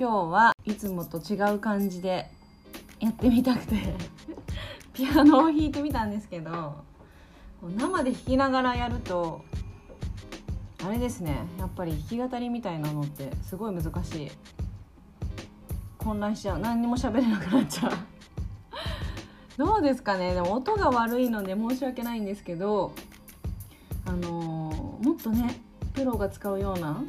[0.00, 2.30] 今日はいつもと違う感じで
[3.00, 3.76] やってみたくて
[4.94, 6.76] ピアノを弾いてみたんですけど
[7.76, 9.44] 生で弾きながらやると
[10.82, 14.30] あれですねやっぱり弾き語りみたいなのってすごい難しい。
[15.98, 16.58] 混乱しちゃう。
[16.60, 17.92] 何にも喋れなくなっちゃう。
[19.58, 20.32] どうですかね？
[20.32, 22.94] でも音が悪いので申し訳ないんですけど
[24.06, 25.60] あのー、もっとね
[25.92, 27.04] プロが使うような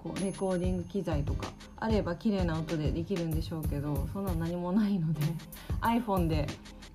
[0.00, 1.48] こうレコーディング機材とか
[1.84, 5.20] あれば綺麗な音でできるんでしょうけどそんなの何もないので
[5.82, 6.46] iPhone で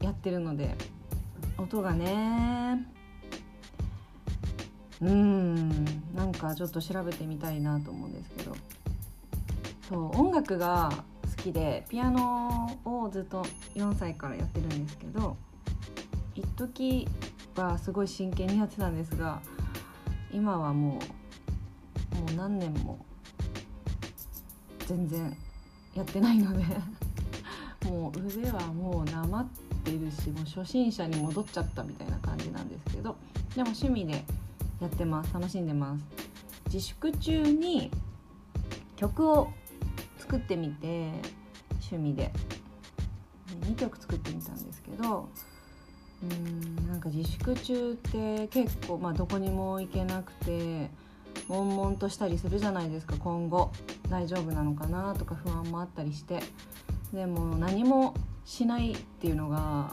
[0.02, 0.76] やってるので
[1.59, 2.88] 音がね
[5.02, 8.56] うんなんかちょっと調べてみたいなと思うんですけど。
[9.90, 10.92] そう音楽が
[11.36, 15.36] 好きでピアノをずっと4歳からやってるんですけど
[16.36, 17.08] 一時
[17.56, 19.42] はすごい真剣にやってたんですが
[20.32, 21.00] 今はも
[22.14, 23.04] うもう何年も
[24.90, 25.38] 全然
[25.94, 26.66] やってないので。
[27.86, 29.48] もう腕はもうなまっ
[29.84, 33.16] てるしもう初心者に戻っちゃったみたいな感じなんですけど。
[33.56, 34.26] でも趣味で
[34.82, 35.34] やってます。
[35.34, 36.04] 楽しんでます。
[36.66, 37.92] 自粛中に
[38.95, 39.52] 曲を
[40.17, 41.14] 作ってみて
[41.92, 42.34] 趣味で。
[43.62, 45.30] 2曲作ってみたんですけど。
[46.22, 50.90] うんなんか自粛中って結構、まあ、どこにも行けなくて
[51.48, 53.16] 悶々としたりするじゃないですか。
[53.18, 53.72] 今後
[54.10, 56.42] 大丈夫なのかなとか不安もあったりして。
[57.14, 58.14] でも何も
[58.45, 59.92] しないっていうのが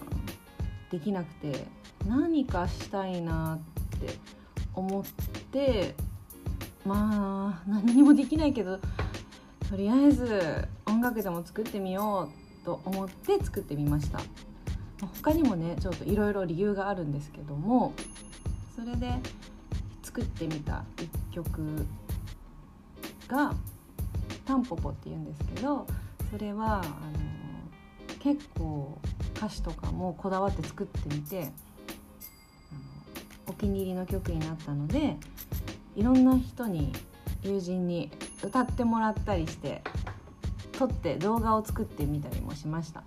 [0.91, 1.67] できなくて
[2.07, 3.59] 何かしたいな
[3.97, 4.19] って
[4.75, 5.05] 思っ
[5.51, 5.95] て
[6.85, 8.79] まあ何にもできないけど
[9.71, 12.29] とりあえず音楽でも作ってみよ
[12.63, 14.21] うと思って作ってみました。
[15.23, 17.95] 他にもねちょっといろいろ理由があるんですけども
[18.75, 19.21] それで
[20.17, 21.87] 作ってみた一曲
[23.29, 23.53] が
[24.47, 25.87] 「タンポポ」っていうんですけど
[26.31, 26.85] それはあの
[28.21, 28.99] 結構
[29.37, 31.53] 歌詞とかもこだわって作ってみて
[33.47, 35.19] お気に入りの曲になったので
[35.95, 36.95] いろんな人に
[37.43, 38.11] 友人に
[38.43, 39.83] 歌ってもらったりして
[40.73, 43.03] 撮って動画を作ってみたりもしました。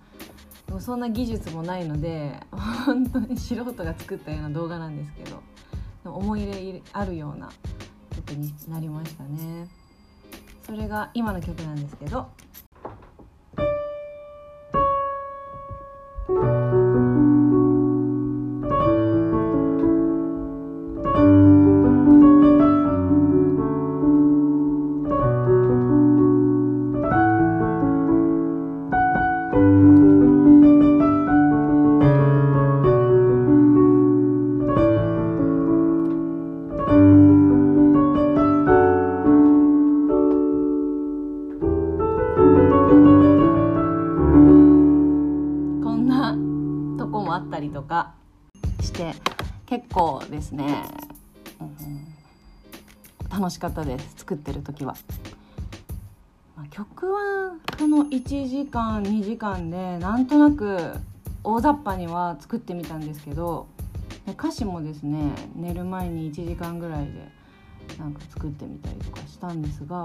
[0.68, 2.38] でもそんな技術もないので
[2.86, 5.42] 本当に素人が作ったような動画なんですけど。
[6.04, 7.50] 思い入れあるような
[8.14, 9.68] 曲になりましたね。
[10.64, 12.28] それが今の曲なんですけど
[47.80, 48.12] とか
[48.82, 49.14] して
[49.64, 50.84] 結構ですね、
[51.60, 54.94] うん、楽しかったです作ってる時は。
[56.70, 60.94] 曲はその1時間2時間でなんとなく
[61.42, 63.66] 大雑把には作ってみたんですけど
[64.28, 67.12] 歌詞もですね寝る前に1時間ぐらいで
[67.98, 69.96] なんか作ってみたりとかしたんですが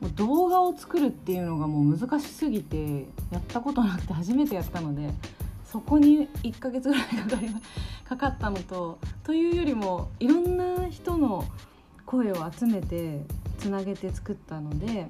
[0.00, 5.10] もう動画を作るっていうのがもう難しすぎてやったことなくて初めてやったので
[5.70, 7.48] そこに1ヶ月ぐらいかかり
[8.08, 11.44] かかったのとというよりもいろんな人の
[12.06, 13.20] 声を集めて
[13.58, 15.08] つなげて作ったので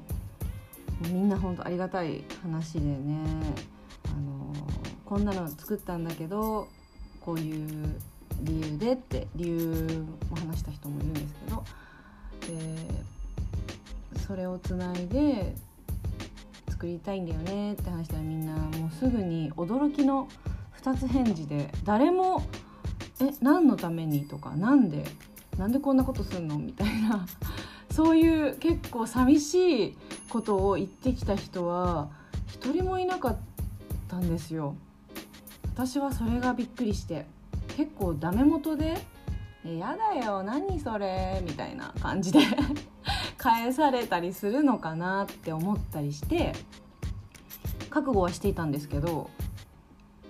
[1.02, 3.18] みんな本当ありがたい話でね。
[4.06, 4.52] あの
[5.04, 6.68] こんなの作ったんだけど
[7.20, 7.94] こういう
[8.42, 11.64] 理由でって理由も話した人もいるんですけど。
[12.40, 13.08] で
[14.26, 15.54] それをつないで
[16.78, 20.28] 作りたいんだよねって話したらみんなもうすぐに驚きの
[20.80, 22.46] 2つ返事で誰も
[23.20, 25.04] 「え何のために?」とか「なんで
[25.58, 27.26] なんでこんなことすんの?」みたいな
[27.90, 29.96] そういう結構寂しい
[30.30, 32.10] ことを言ってきた人は
[32.46, 33.36] 一人もいなかっ
[34.06, 34.76] たんですよ。
[35.74, 37.26] 私はそれがびっくりして
[37.76, 38.98] 結構ダメ元で
[39.66, 42.38] 「えやだよ何それ」みたいな感じで
[43.38, 46.52] 返されたりするのかなって思ったりして
[47.88, 49.30] 覚悟はしていたんですけど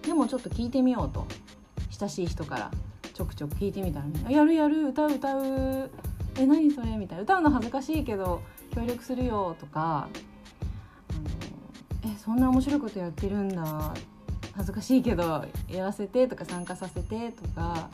[0.03, 1.27] でもちょっと聞いてみようと。
[1.99, 2.71] 親しい人から
[3.13, 5.91] ちょくちょく聞いてみたら「やるやる歌う歌う。
[6.39, 8.41] え何それ?」みたいな「歌うの恥ずかしいけど
[8.73, 10.09] 協力するよ」とか
[12.07, 13.95] 「えそんな面白いことやってるんだ。
[14.55, 17.91] 恥ずかしいけどやらせて」とか「参加させて」とか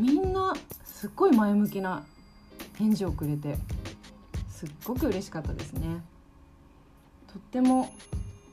[0.00, 2.04] みんなすっごい前向きな
[2.76, 3.58] 返事をくれて。
[4.66, 6.02] すっごく嬉しかったですね。
[7.32, 7.92] とっても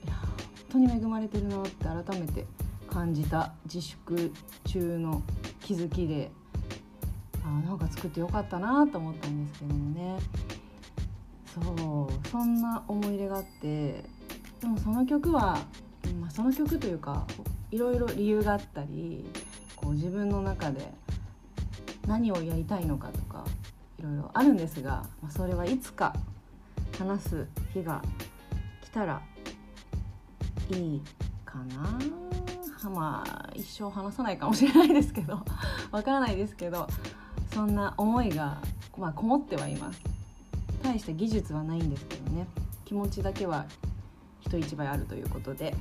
[0.04, 0.30] いや本
[0.70, 2.46] 当に恵まれてるなって改めて
[2.90, 4.34] 感じた自粛
[4.66, 5.22] 中の
[5.62, 6.32] 気づきで
[7.46, 10.20] あなんか作ってよかったなと思ったんですけどもね
[11.54, 14.04] そうそんな思い入れがあって
[14.60, 15.60] でもその曲は、
[16.20, 17.26] まあ、その曲というか
[17.72, 19.26] いろいろ理由があったり
[19.76, 20.92] こう自分の中で
[22.08, 23.46] 何をやりたいのかとか
[24.02, 26.16] いろいろあるんですが、まあ、それはいつか
[26.98, 28.02] 話す日が
[28.84, 29.22] 来たら
[30.72, 31.02] いい
[31.46, 32.00] かな。
[32.90, 35.40] まあ一生話さないかもしれないですけど
[35.92, 36.88] わからないですけど
[37.54, 38.58] そんな思いが、
[38.98, 40.02] まあ、こもってはいます。
[40.82, 42.48] 大した技術はないんですけどね。
[42.86, 43.66] 気持ちだけは
[44.40, 45.76] 人一倍あるということで。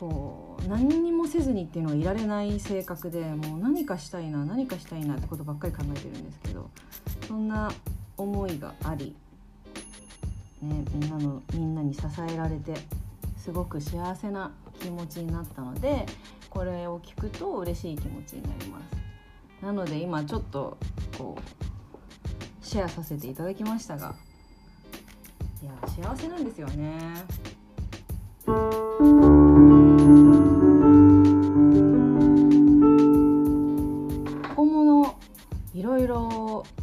[0.00, 6.70] こう何にもせずにっていうのはいられない性格でもう何かしたいな何かしたいなってことばっかり考えてるんですけど
[7.28, 7.70] そんな
[8.16, 9.14] 思いがあり、
[10.62, 12.74] ね、みんなのみんなに支えられて
[13.36, 16.06] すごく幸せな気持ちになったので
[16.48, 18.84] これを聞くと嬉しい気持ちになります。
[19.62, 20.78] なので今ちょっと
[21.18, 24.14] こうシェアさせていただきましたが
[25.62, 26.96] いや幸せなんですよね。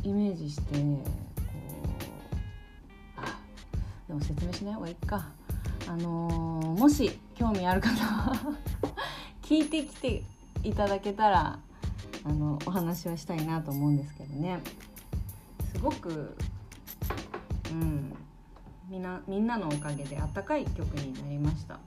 [0.07, 1.09] イメージしてこう
[3.17, 3.37] あ
[4.07, 4.73] でも説明しない？
[4.75, 5.25] 方がいいか。
[5.89, 8.55] あのー、もし興味ある方は
[9.43, 10.23] 聞いてきて
[10.63, 11.59] いただけたら
[12.25, 14.59] あのお話はしたいなと思うんですけどね。
[15.73, 16.35] すごく
[17.71, 18.13] うん
[18.89, 21.79] みんなみんなのおかげであったかい曲になりました。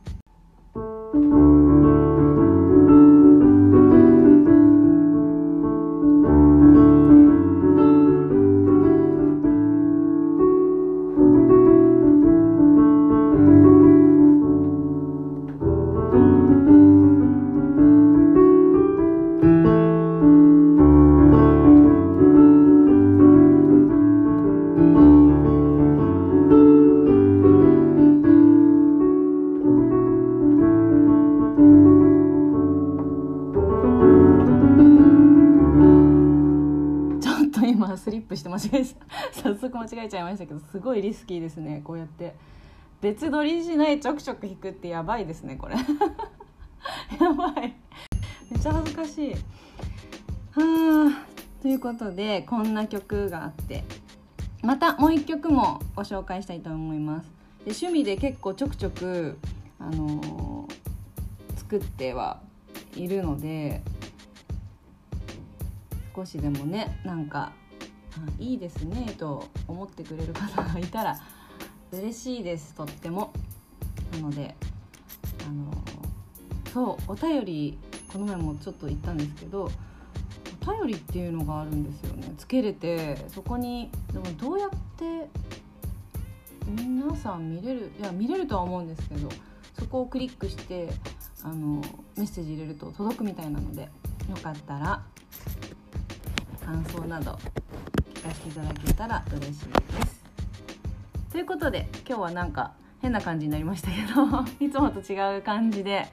[37.96, 38.84] スリップして間違え
[39.32, 42.34] 早速間違えちゃいましたけどすごいリスキーですねこうやって。
[43.00, 45.74] 別撮りしないちょくちょく弾くってやばいですねこれ。
[47.18, 47.74] やばい。
[48.50, 49.32] めっちゃ恥ずかしい。
[49.32, 49.38] は
[51.08, 51.26] あ
[51.62, 53.84] ということでこんな曲があって。
[54.62, 57.30] またもう一曲もご紹介したいと思います。
[57.64, 59.38] で趣味で結構ちょくちょく
[59.78, 62.40] あのー、作っては
[62.94, 63.80] いるので
[66.14, 67.52] 少しでもねなんか
[68.38, 71.20] いいですねと思ってくれる方がいたら
[71.92, 73.32] 嬉しいですとっても。
[74.12, 74.56] なので
[75.46, 75.72] あの
[76.72, 77.78] そうお便り
[78.12, 79.70] この前もちょっと言ったんですけど
[80.62, 82.34] お便りっていうのがあるんですよね。
[82.36, 85.28] つけれてそこにでもどうやって
[86.66, 89.28] 皆さん見れるいや見れるとは思うんですけど
[89.78, 90.88] そこをクリックして
[91.42, 91.82] あの
[92.16, 93.82] メッセージ入れると届くみたいなので
[94.28, 95.02] よかったら
[96.64, 97.38] 感想など
[98.30, 100.20] させていただけたら嬉しいです。
[101.32, 102.72] ということで今日はなんか
[103.02, 106.08] 変な感じになりましたけど いつもと違う感じで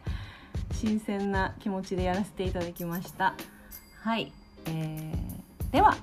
[0.72, 3.36] 新鮮な気持ちでやらせていただきました。
[4.02, 4.32] はい、
[4.66, 5.96] えー、では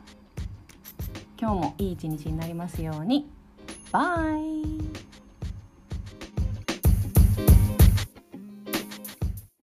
[1.40, 3.28] 今日もいい一日になりますように。
[3.92, 5.13] バイ。